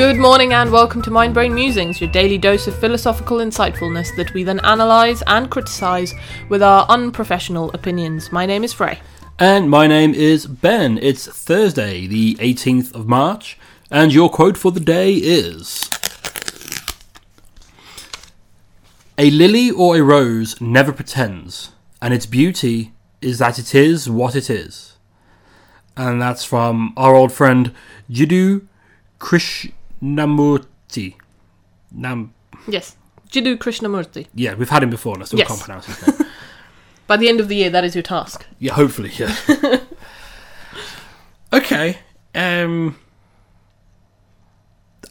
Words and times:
Good 0.00 0.16
morning 0.16 0.54
and 0.54 0.72
welcome 0.72 1.02
to 1.02 1.10
Mind 1.10 1.34
Brain 1.34 1.54
Musings, 1.54 2.00
your 2.00 2.10
daily 2.10 2.38
dose 2.38 2.66
of 2.66 2.74
philosophical 2.74 3.36
insightfulness 3.36 4.16
that 4.16 4.32
we 4.32 4.44
then 4.44 4.58
analyse 4.64 5.22
and 5.26 5.50
criticise 5.50 6.14
with 6.48 6.62
our 6.62 6.86
unprofessional 6.88 7.70
opinions. 7.72 8.32
My 8.32 8.46
name 8.46 8.64
is 8.64 8.72
Frey. 8.72 8.98
And 9.38 9.68
my 9.68 9.86
name 9.86 10.14
is 10.14 10.46
Ben. 10.46 10.96
It's 11.02 11.26
Thursday, 11.26 12.06
the 12.06 12.36
18th 12.36 12.94
of 12.94 13.08
March, 13.08 13.58
and 13.90 14.10
your 14.10 14.30
quote 14.30 14.56
for 14.56 14.72
the 14.72 14.80
day 14.80 15.16
is 15.16 15.90
A 19.18 19.30
lily 19.30 19.70
or 19.70 19.96
a 19.96 20.02
rose 20.02 20.58
never 20.62 20.94
pretends, 20.94 21.72
and 22.00 22.14
its 22.14 22.24
beauty 22.24 22.94
is 23.20 23.38
that 23.40 23.58
it 23.58 23.74
is 23.74 24.08
what 24.08 24.34
it 24.34 24.48
is. 24.48 24.96
And 25.94 26.22
that's 26.22 26.42
from 26.42 26.94
our 26.96 27.14
old 27.14 27.32
friend 27.32 27.74
Jiddu 28.10 28.66
Krishnamurti. 30.02 31.14
Nam- 31.92 32.32
Yes, 32.68 32.96
Jiddu 33.30 33.56
Krishnamurti. 33.56 34.26
yeah, 34.34 34.54
we've 34.54 34.68
had 34.70 34.82
him 34.82 34.90
before, 34.90 35.14
and 35.14 35.22
I 35.22 35.26
still 35.26 35.38
Yes. 35.38 35.48
can't 35.48 35.60
pronounce 35.60 35.86
his 35.86 36.18
name. 36.18 36.28
By 37.06 37.16
the 37.16 37.28
end 37.28 37.40
of 37.40 37.48
the 37.48 37.56
year, 37.56 37.70
that 37.70 37.84
is 37.84 37.94
your 37.94 38.02
task. 38.02 38.46
Yeah, 38.58 38.74
hopefully, 38.74 39.10
yeah. 39.16 39.34
okay. 41.52 41.98
Um 42.34 42.96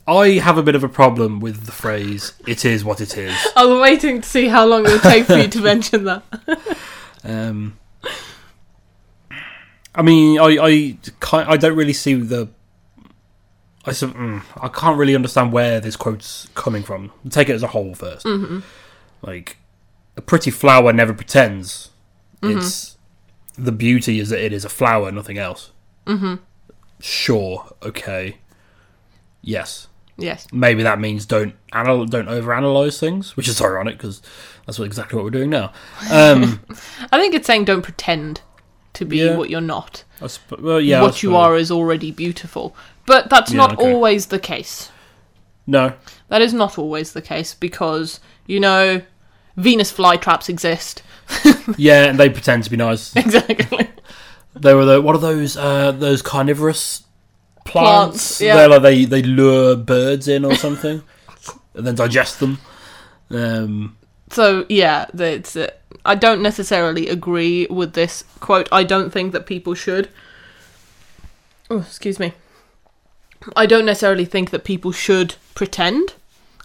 I 0.08 0.30
have 0.42 0.58
a 0.58 0.64
bit 0.64 0.74
of 0.76 0.84
a 0.84 0.90
problem 0.90 1.40
with 1.40 1.66
the 1.66 1.72
phrase 1.72 2.34
"it 2.48 2.64
is 2.66 2.84
what 2.86 3.02
it 3.02 3.18
is." 3.18 3.36
I 3.56 3.66
was 3.66 3.82
waiting 3.82 4.22
to 4.22 4.28
see 4.28 4.48
how 4.48 4.66
long 4.66 4.86
it 4.86 4.92
would 4.92 5.02
take 5.02 5.26
for 5.26 5.38
you 5.38 5.48
to 5.50 5.62
mention 5.72 6.06
that. 6.06 6.24
Um 7.24 7.78
I 9.94 10.02
mean, 10.02 10.40
I 10.40 10.58
I 10.62 10.98
I 11.54 11.58
don't 11.58 11.76
really 11.76 11.94
see 11.94 12.14
the 12.14 12.48
I 13.86 13.92
s- 13.92 14.04
mm, 14.04 14.44
I 14.62 14.68
can't 14.68 14.98
really 14.98 15.16
understand 15.16 15.52
where 15.54 15.80
this 15.80 15.96
quote's 15.96 16.48
coming 16.56 16.84
from. 16.84 17.12
Take 17.30 17.50
it 17.50 17.54
as 17.54 17.64
a 17.64 17.68
whole 17.68 17.96
1st 17.96 18.24
Mm-hmm. 18.24 18.60
Like 19.22 19.58
a 20.18 20.22
pretty 20.22 20.52
flower 20.52 20.92
never 20.94 21.14
pretends. 21.14 21.90
Mm-hmm. 22.42 22.58
It's 22.60 22.98
the 23.58 23.72
beauty 23.72 24.20
is 24.20 24.30
that 24.30 24.44
it 24.44 24.54
is 24.54 24.64
a 24.66 24.70
flower, 24.70 25.12
nothing 25.12 25.38
else. 25.38 25.72
Mm-hmm. 26.06 26.36
Sure, 27.00 27.74
okay, 27.84 28.38
yes. 29.42 29.88
Yes. 30.18 30.48
Maybe 30.52 30.84
that 30.84 31.00
means 31.00 31.26
don't 31.26 31.56
anal- 31.74 32.06
don't 32.06 32.28
overanalyze 32.28 33.00
things, 33.00 33.38
which 33.38 33.48
is 33.48 33.62
ironic 33.62 33.96
because 33.98 34.22
that's 34.66 34.78
what, 34.78 34.86
exactly 34.86 35.16
what 35.16 35.24
we're 35.24 35.30
doing 35.32 35.50
now. 35.50 35.72
Um, 36.12 36.60
I 37.12 37.18
think 37.20 37.34
it's 37.34 37.48
saying 37.48 37.64
don't 37.66 37.82
pretend 37.84 38.42
to 39.00 39.06
be 39.06 39.18
Yeah. 39.18 39.36
what 39.38 39.50
you're 39.50 39.62
not. 39.76 40.04
I 40.22 40.28
sp- 40.30 40.60
well, 40.62 40.80
yeah, 40.82 41.02
what 41.02 41.24
you 41.24 41.36
are 41.36 41.58
is 41.58 41.72
already 41.72 42.12
beautiful. 42.12 42.76
But 43.06 43.30
that's 43.30 43.52
Yeah, 43.52 43.58
not 43.58 43.74
okay. 43.80 43.92
always 43.92 44.28
the 44.28 44.40
case. 44.40 44.90
No, 45.66 45.94
That 46.30 46.42
is 46.42 46.54
not 46.54 46.78
always 46.78 47.14
the 47.14 47.22
case 47.22 47.54
because, 47.54 48.20
you 48.48 48.60
know, 48.60 49.02
Venus 49.58 49.92
flytraps 49.92 50.50
exist. 50.50 51.02
yeah, 51.78 52.06
and 52.06 52.20
they 52.20 52.30
pretend 52.30 52.64
to 52.66 52.70
be 52.70 52.78
nice. 52.78 53.16
exactly. 53.16 53.90
They 54.56 54.74
were 54.74 54.84
the 54.86 55.00
what 55.02 55.16
are 55.16 55.20
those 55.22 55.56
uh, 55.58 55.92
those 55.92 56.22
carnivorous 56.24 57.04
plants? 57.66 58.40
Plants, 58.40 58.42
yeah. 58.42 58.66
Like 58.66 58.82
they 58.82 59.06
they 59.06 59.22
lure 59.22 59.76
birds 59.76 60.28
in 60.28 60.44
or 60.44 60.56
something, 60.56 61.04
and 61.76 61.86
then 61.88 61.96
digest 61.96 62.40
them. 62.40 62.58
Um, 63.30 63.96
So, 64.32 64.66
yeah, 64.68 65.06
it's 65.14 65.56
it. 65.56 65.79
I 66.06 66.16
don't 66.16 66.42
necessarily 66.42 67.10
agree 67.10 67.68
with 67.70 67.94
this 67.94 68.24
quote. 68.40 68.70
I 68.72 68.84
don't 68.84 69.12
think 69.12 69.34
that 69.34 69.46
people 69.46 69.74
should. 69.74 70.10
Oh, 71.70 71.80
excuse 71.80 72.20
me. 72.20 72.34
I 73.56 73.66
don't 73.66 73.86
necessarily 73.86 74.26
think 74.26 74.52
that 74.52 74.64
people 74.64 74.92
should 74.92 75.36
pretend. 75.56 76.14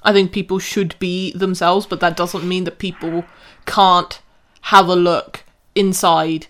I 0.03 0.13
think 0.13 0.33
people 0.33 0.59
should 0.59 0.99
be 0.99 1.33
themselves, 1.33 1.87
but 1.87 2.01
that 2.01 2.17
doesn't 2.17 2.47
mean 2.47 2.65
that 2.65 2.79
people 2.79 3.25
can't 3.65 4.21
have 4.63 4.89
a 4.89 4.97
look 4.97 5.45
inside 5.75 6.47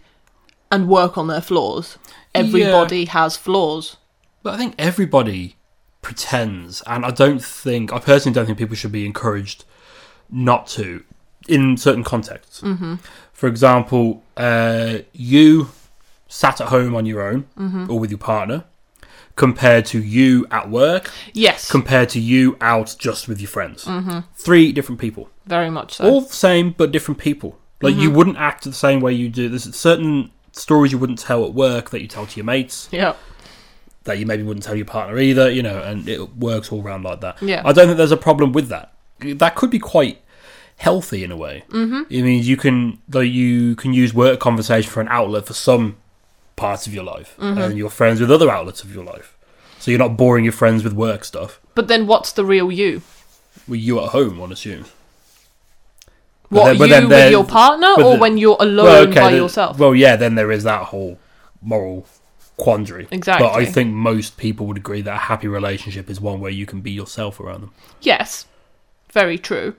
and 0.71 0.89
work 0.89 1.17
on 1.17 1.29
their 1.29 1.41
flaws. 1.41 1.99
Everybody 2.35 3.05
has 3.05 3.37
flaws. 3.37 3.97
But 4.43 4.55
I 4.55 4.57
think 4.57 4.75
everybody 4.79 5.57
pretends, 6.03 6.83
and 6.87 7.07
I 7.07 7.11
don't 7.11 7.43
think 7.43 7.93
I 7.93 7.99
personally 7.99 8.35
don't 8.35 8.47
think 8.47 8.59
people 8.59 8.77
should 8.77 8.93
be 8.93 9.07
encouraged 9.07 9.65
not 10.31 10.67
to 10.69 11.05
in 11.49 11.77
certain 11.77 12.05
contexts. 12.05 12.61
Mm-hmm. 12.61 12.97
For 13.33 13.49
example, 13.49 14.23
uh, 14.37 14.99
you 15.13 15.69
sat 16.29 16.61
at 16.61 16.69
home 16.69 16.95
on 16.95 17.07
your 17.07 17.23
own 17.23 17.47
or 17.89 17.99
with 17.99 18.11
your 18.11 18.19
partner, 18.19 18.65
compared 19.37 19.85
to 19.87 20.01
you 20.01 20.47
at 20.51 20.71
work, 20.71 21.11
Yes, 21.33 21.71
compared 21.71 22.09
to 22.11 22.21
you 22.21 22.57
out 22.61 22.97
just 22.99 23.29
with 23.29 23.41
your 23.41 23.49
friends. 23.49 23.85
Mm-hmm. 23.85 24.21
Three 24.35 24.73
different 24.73 25.01
people, 25.01 25.29
very 25.47 25.71
much 25.71 25.95
so. 25.95 26.05
all 26.05 26.21
the 26.23 26.33
same 26.33 26.71
but 26.71 26.93
different 26.93 27.19
people. 27.19 27.59
Like 27.83 27.97
you 27.97 28.11
wouldn't 28.11 28.39
act 28.39 28.65
the 28.65 28.73
same 28.73 29.01
way 29.01 29.13
you 29.13 29.29
do. 29.29 29.51
There's 29.51 29.77
certain 29.77 30.31
stories 30.53 30.91
you 30.91 30.99
wouldn't 30.99 31.19
tell 31.19 31.45
at 31.45 31.53
work 31.53 31.91
that 31.91 32.01
you 32.01 32.09
tell 32.09 32.27
to 32.27 32.37
your 32.37 32.45
mates 32.45 32.89
yeah. 32.91 33.15
that 34.05 34.19
you 34.19 34.25
maybe 34.25 34.43
wouldn't 34.43 34.65
tell 34.65 34.75
your 34.75 34.87
partner 34.87 35.19
either, 35.19 35.51
you 35.51 35.63
know, 35.63 35.83
and 35.83 36.09
it 36.09 36.37
works 36.37 36.73
all 36.73 36.83
around 36.83 37.03
like 37.03 37.21
that. 37.21 37.43
Yeah. 37.43 37.61
I 37.63 37.73
don't 37.73 37.87
think 37.87 37.99
there's 37.99 38.11
a 38.13 38.17
problem 38.17 38.53
with 38.53 38.69
that. 38.69 38.95
That 39.21 39.55
could 39.55 39.71
be 39.71 39.79
quite 39.79 40.23
healthy 40.77 41.25
in 41.25 41.31
a 41.31 41.37
way. 41.37 41.65
Mm-hmm. 41.71 42.03
It 42.13 42.23
means 42.23 42.49
you 42.49 42.57
can 42.57 42.99
like 43.13 43.31
you 43.31 43.75
can 43.77 43.93
use 43.95 44.13
work 44.15 44.41
conversation 44.41 44.91
for 44.91 45.01
an 45.01 45.09
outlet 45.09 45.47
for 45.47 45.55
some 45.55 45.97
parts 46.57 46.87
of 46.87 46.95
your 46.95 47.05
life, 47.05 47.37
Mm-hmm. 47.39 47.61
and 47.61 47.79
you're 47.79 47.91
friends 47.91 48.21
with 48.21 48.31
other 48.31 48.51
outlets 48.51 48.83
of 48.85 48.95
your 48.95 49.05
life. 49.05 49.37
So 49.79 49.91
you're 49.91 49.99
not 49.99 50.17
boring 50.17 50.45
your 50.45 50.53
friends 50.53 50.83
with 50.85 50.93
work 50.93 51.25
stuff. 51.25 51.61
But 51.75 51.89
then 51.89 52.07
what's 52.07 52.33
the 52.33 52.45
real 52.45 52.71
you? 52.73 53.03
With 53.69 53.81
you 53.81 54.01
at 54.01 54.11
home, 54.11 54.39
one 54.39 54.53
assumes. 54.53 54.93
But 56.51 56.59
What 56.61 56.65
then- 56.67 56.79
but 56.79 56.85
you 56.85 56.91
then 56.91 57.09
with 57.09 57.31
your 57.33 57.45
partner, 57.45 57.89
or 57.99 58.13
the- 58.15 58.19
when 58.19 58.39
you're 58.39 58.57
alone 58.61 58.87
well, 58.87 59.03
okay, 59.09 59.21
by 59.21 59.31
then- 59.31 59.41
yourself? 59.41 59.79
Well, 59.79 59.95
yeah, 59.95 60.17
then 60.17 60.35
there 60.37 60.53
is 60.53 60.63
that 60.65 60.85
whole 60.87 61.19
moral 61.63 62.07
quandary. 62.57 63.09
Exactly. 63.11 63.47
But 63.49 63.55
I 63.55 63.65
think 63.65 63.93
most 63.93 64.37
people 64.37 64.67
would 64.67 64.77
agree 64.77 65.03
that 65.03 65.15
a 65.15 65.19
happy 65.19 65.49
relationship 65.49 66.09
is 66.09 66.21
one 66.21 66.41
where 66.41 66.53
you 66.53 66.67
can 66.67 66.81
be 66.81 66.91
yourself 66.93 67.41
around 67.41 67.63
them. 67.63 67.71
yes, 68.01 68.47
very 69.13 69.39
true. 69.39 69.75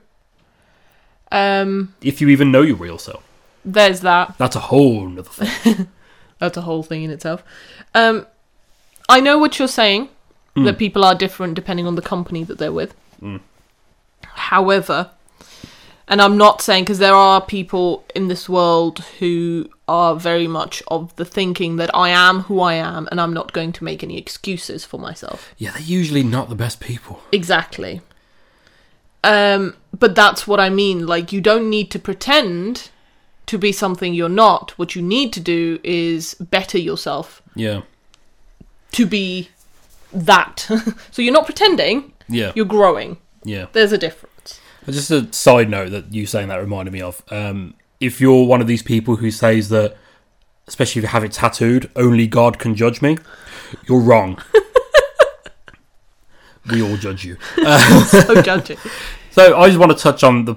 Um, 1.36 1.94
if 2.00 2.20
you 2.22 2.28
even 2.30 2.50
know 2.50 2.62
your 2.62 2.76
real 2.76 2.98
self. 2.98 3.22
there's 3.62 4.00
that. 4.00 4.36
That's 4.38 4.56
a 4.56 4.60
whole 4.60 5.06
nother 5.06 5.28
thing. 5.28 5.88
That's 6.38 6.56
a 6.56 6.62
whole 6.62 6.82
thing 6.82 7.02
in 7.02 7.10
itself. 7.10 7.42
Um, 7.94 8.26
I 9.08 9.20
know 9.20 9.36
what 9.38 9.58
you're 9.58 9.68
saying. 9.68 10.08
Hmm. 10.54 10.64
That 10.64 10.78
people 10.78 11.04
are 11.04 11.14
different 11.14 11.54
depending 11.54 11.86
on 11.86 11.94
the 11.96 12.02
company 12.02 12.42
that 12.44 12.56
they're 12.56 12.72
with. 12.72 12.94
Hmm. 13.20 13.36
However, 14.22 15.10
and 16.08 16.22
I'm 16.22 16.38
not 16.38 16.62
saying 16.62 16.84
because 16.84 16.98
there 16.98 17.14
are 17.14 17.44
people 17.44 18.04
in 18.14 18.28
this 18.28 18.48
world 18.48 19.00
who 19.18 19.68
are 19.88 20.16
very 20.16 20.48
much 20.48 20.82
of 20.88 21.14
the 21.16 21.24
thinking 21.26 21.76
that 21.76 21.90
I 21.94 22.08
am 22.08 22.40
who 22.42 22.60
I 22.60 22.74
am, 22.74 23.08
and 23.10 23.20
I'm 23.20 23.34
not 23.34 23.52
going 23.52 23.72
to 23.72 23.84
make 23.84 24.02
any 24.02 24.16
excuses 24.16 24.84
for 24.86 24.98
myself. 24.98 25.54
yeah, 25.58 25.72
they're 25.72 25.82
usually 25.82 26.22
not 26.22 26.48
the 26.48 26.54
best 26.54 26.80
people. 26.80 27.20
Exactly. 27.32 28.00
Um, 29.26 29.74
but 29.98 30.14
that's 30.14 30.46
what 30.46 30.60
I 30.60 30.68
mean. 30.70 31.06
Like, 31.06 31.32
you 31.32 31.40
don't 31.40 31.68
need 31.70 31.90
to 31.90 31.98
pretend 31.98 32.90
to 33.46 33.58
be 33.58 33.72
something 33.72 34.12
you're 34.14 34.28
not. 34.28 34.72
What 34.78 34.94
you 34.94 35.02
need 35.02 35.32
to 35.34 35.40
do 35.40 35.78
is 35.84 36.34
better 36.34 36.78
yourself 36.78 37.42
Yeah. 37.54 37.82
to 38.92 39.06
be 39.06 39.50
that. 40.12 40.60
so 41.10 41.22
you're 41.22 41.32
not 41.32 41.46
pretending, 41.46 42.12
Yeah. 42.28 42.52
you're 42.54 42.64
growing. 42.66 43.18
yeah. 43.44 43.66
There's 43.72 43.92
a 43.92 43.98
difference. 43.98 44.60
Just 44.86 45.10
a 45.10 45.32
side 45.32 45.68
note 45.68 45.90
that 45.90 46.12
you 46.14 46.26
saying 46.26 46.48
that 46.48 46.56
reminded 46.60 46.92
me 46.92 47.00
of. 47.00 47.22
Um, 47.30 47.74
if 47.98 48.20
you're 48.20 48.44
one 48.46 48.60
of 48.60 48.66
these 48.68 48.82
people 48.82 49.16
who 49.16 49.30
says 49.32 49.68
that, 49.70 49.96
especially 50.68 51.00
if 51.00 51.04
you 51.04 51.08
have 51.08 51.24
it 51.24 51.32
tattooed, 51.32 51.90
only 51.96 52.26
God 52.28 52.58
can 52.58 52.74
judge 52.76 53.02
me, 53.02 53.18
you're 53.88 54.00
wrong. 54.00 54.40
we 56.70 56.82
all 56.82 56.96
judge 56.96 57.24
you. 57.24 57.36
So 58.06 58.42
judging. 58.42 58.78
So 59.30 59.56
I 59.58 59.66
just 59.68 59.78
want 59.78 59.92
to 59.92 59.98
touch 59.98 60.22
on 60.24 60.44
the. 60.46 60.56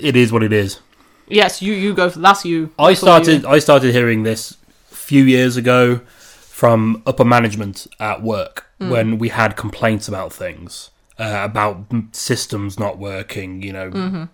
It 0.00 0.16
is 0.16 0.32
what 0.32 0.42
it 0.42 0.52
is. 0.52 0.80
Yes, 1.28 1.60
you 1.62 1.72
you 1.74 1.94
go 1.94 2.10
for 2.10 2.18
that's 2.20 2.44
you. 2.44 2.70
I 2.78 2.88
That's 2.92 3.02
all 3.02 3.18
you. 3.18 3.24
started 3.24 3.44
I 3.44 3.58
started 3.58 3.92
hearing 3.92 4.22
this 4.22 4.56
a 4.92 4.94
few 4.94 5.24
years 5.24 5.56
ago 5.56 6.00
from 6.06 7.02
upper 7.06 7.24
management 7.24 7.86
at 8.00 8.22
work 8.22 8.64
Hmm. 8.80 8.90
when 8.90 9.18
we 9.18 9.28
had 9.30 9.56
complaints 9.56 10.06
about 10.08 10.32
things 10.32 10.90
uh, 11.18 11.40
about 11.42 11.86
systems 12.12 12.78
not 12.78 12.96
working, 12.98 13.60
you 13.62 13.72
know, 13.72 13.90
Mm-hmm. 13.90 14.24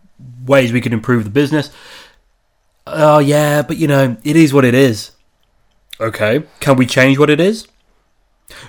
ways 0.47 0.71
we 0.73 0.81
could 0.83 0.93
improve 0.93 1.25
the 1.25 1.31
business. 1.31 1.71
Oh 2.87 3.19
yeah, 3.21 3.63
but 3.63 3.77
you 3.79 3.87
know, 3.89 4.17
it 4.25 4.37
is 4.37 4.53
what 4.53 4.65
it 4.65 4.75
is. 4.75 5.13
Okay, 6.01 6.43
can 6.61 6.77
we 6.77 6.85
change 6.87 7.19
what 7.19 7.31
it 7.31 7.41
is? 7.41 7.67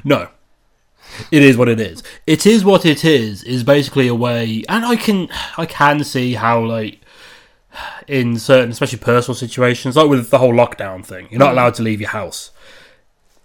No. 0.04 0.30
It 1.32 1.44
is 1.44 1.58
what 1.58 1.68
it 1.70 1.80
is. 1.80 2.04
It 2.28 2.46
is 2.46 2.64
what 2.66 2.86
it 2.86 3.04
is 3.06 3.44
is 3.44 3.64
basically 3.64 4.08
a 4.08 4.16
way 4.16 4.64
and 4.70 4.86
I 4.86 4.96
can 4.96 5.28
I 5.58 5.66
can 5.66 6.04
see 6.04 6.34
how 6.34 6.64
like 6.64 7.00
in 8.08 8.40
certain, 8.40 8.72
especially 8.72 9.00
personal 9.00 9.36
situations, 9.36 9.96
like 9.98 10.08
with 10.10 10.30
the 10.30 10.38
whole 10.38 10.54
lockdown 10.54 11.06
thing, 11.06 11.28
you're 11.30 11.40
not 11.40 11.52
allowed 11.52 11.74
to 11.76 11.84
leave 11.84 12.00
your 12.00 12.12
house. 12.12 12.52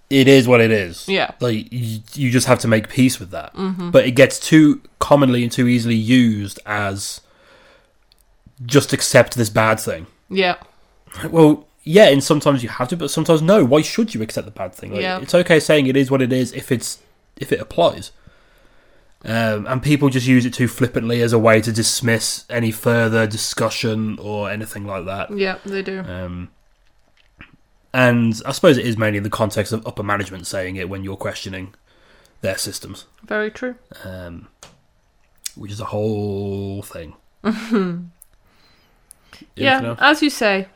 it 0.08 0.26
is 0.28 0.46
what 0.48 0.60
it 0.60 0.70
is. 0.70 1.08
Yeah. 1.08 1.30
Like 1.40 1.72
you, 1.72 2.00
you 2.14 2.30
just 2.30 2.46
have 2.46 2.58
to 2.60 2.68
make 2.68 2.88
peace 2.88 3.18
with 3.20 3.30
that. 3.30 3.54
Mm-hmm. 3.54 3.90
But 3.90 4.06
it 4.06 4.12
gets 4.12 4.38
too 4.38 4.82
commonly 4.98 5.42
and 5.42 5.50
too 5.52 5.66
easily 5.68 5.94
used 5.96 6.58
as 6.66 7.20
just 8.66 8.92
accept 8.92 9.34
this 9.36 9.50
bad 9.50 9.80
thing. 9.80 10.06
Yeah. 10.28 10.56
Well, 11.28 11.66
yeah, 11.82 12.08
and 12.08 12.22
sometimes 12.22 12.62
you 12.62 12.68
have 12.68 12.88
to, 12.88 12.96
but 12.96 13.10
sometimes 13.10 13.40
no. 13.42 13.64
Why 13.64 13.82
should 13.82 14.14
you 14.14 14.22
accept 14.22 14.44
the 14.44 14.50
bad 14.52 14.74
thing? 14.74 14.92
Like, 14.92 15.00
Yeah. 15.02 15.18
It's 15.20 15.34
okay 15.34 15.58
saying 15.58 15.86
it 15.86 15.96
is 15.96 16.10
what 16.10 16.22
it 16.22 16.32
is 16.32 16.52
if 16.52 16.70
it's 16.70 16.98
if 17.40 17.50
it 17.52 17.60
applies. 17.60 18.12
Um, 19.24 19.66
and 19.66 19.82
people 19.82 20.08
just 20.08 20.26
use 20.26 20.46
it 20.46 20.54
too 20.54 20.68
flippantly 20.68 21.20
as 21.20 21.32
a 21.34 21.38
way 21.38 21.60
to 21.60 21.72
dismiss 21.72 22.46
any 22.48 22.70
further 22.70 23.26
discussion 23.26 24.18
or 24.18 24.50
anything 24.50 24.86
like 24.86 25.04
that. 25.06 25.36
Yeah, 25.36 25.58
they 25.66 25.82
do. 25.82 26.00
Um, 26.00 26.48
and 27.92 28.40
I 28.46 28.52
suppose 28.52 28.78
it 28.78 28.86
is 28.86 28.96
mainly 28.96 29.18
in 29.18 29.24
the 29.24 29.30
context 29.30 29.72
of 29.72 29.86
upper 29.86 30.02
management 30.02 30.46
saying 30.46 30.76
it 30.76 30.88
when 30.88 31.04
you're 31.04 31.16
questioning 31.16 31.74
their 32.40 32.56
systems, 32.56 33.04
Very 33.24 33.50
true. 33.50 33.74
um, 34.04 34.48
which 35.54 35.72
is 35.72 35.80
a 35.80 35.86
whole 35.86 36.82
thing. 36.82 37.14
Yeah, 39.56 39.96
as 39.98 40.22
you 40.22 40.30
say, 40.30 40.68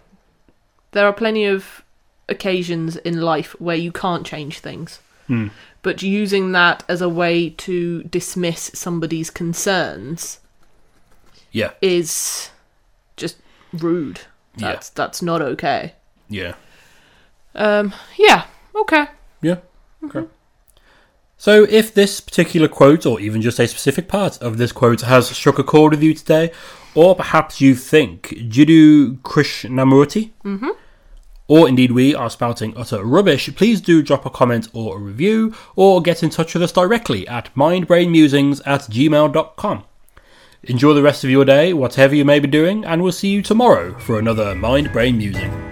there 0.93 1.06
are 1.06 1.12
plenty 1.12 1.44
of 1.44 1.82
occasions 2.28 2.96
in 2.96 3.20
life 3.20 3.58
where 3.61 3.76
you 3.76 3.93
can't 3.93 4.26
change 4.26 4.61
things. 4.61 5.00
Hmm. 5.26 5.49
But 5.85 6.03
using 6.03 6.53
that 6.53 6.83
as 6.89 7.03
a 7.03 7.11
way 7.11 7.51
to 7.51 8.03
dismiss 8.05 8.71
somebody's 8.73 9.29
concerns 9.29 10.41
Yeah, 11.53 11.73
is 11.83 12.51
just 13.17 13.37
rude. 13.73 14.21
Yeah. 14.57 14.73
That's 14.73 14.89
that's 14.89 15.21
not 15.23 15.43
okay. 15.43 15.93
yeah, 16.29 16.55
Um 17.55 17.93
yeah, 18.19 18.47
okay. 18.75 19.07
yeah. 19.43 19.59
Okay. 20.05 20.27
So, 21.37 21.65
if 21.65 21.93
this 21.93 22.21
particular 22.23 22.69
quote, 22.69 23.05
or 23.05 23.21
even 23.21 23.43
just 23.43 23.59
a 23.59 23.69
specific 23.69 24.09
part 24.09 24.41
of 24.41 24.57
this 24.57 24.73
quote, 24.73 25.03
has 25.03 25.29
struck 25.29 25.59
a 25.59 25.65
chord 25.65 25.93
with 25.93 26.03
you 26.03 26.15
today, 26.15 26.51
or 26.95 27.15
perhaps 27.15 27.61
you 27.61 27.75
think 27.75 28.29
Jiddu 28.49 29.19
Krishnamurti, 29.19 30.31
mm-hmm. 30.45 30.71
Or 31.49 31.69
indeed 31.69 31.93
we 31.93 32.14
are 32.14 32.31
spouting 32.31 32.75
utter 32.76 33.05
rubbish, 33.05 33.55
please 33.55 33.81
do 33.81 34.02
drop 34.02 34.25
a 34.26 34.31
comment 34.31 34.69
or 34.73 34.96
a 34.96 35.00
review, 35.00 35.55
or 35.76 36.02
get 36.02 36.23
in 36.23 36.31
touch 36.31 36.55
with 36.55 36.62
us 36.62 36.73
directly 36.73 37.26
at 37.29 37.55
mindbrainmusings 37.55 38.61
at 38.67 38.82
gmail.com. 38.82 39.85
Enjoy 40.62 40.94
the 40.94 41.02
rest 41.02 41.25
of 41.25 41.31
your 41.31 41.44
day, 41.44 41.73
whatever 41.73 42.14
you 42.14 42.25
may 42.25 42.41
be 42.41 42.49
doing, 42.49 42.85
and 42.85 43.02
we'll 43.02 43.12
see 43.12 43.29
you 43.29 43.43
tomorrow 43.43 43.99
for 43.99 44.19
another 44.19 44.55
Mind 44.55 44.93
Brain 44.93 45.19
Musing. 45.19 45.63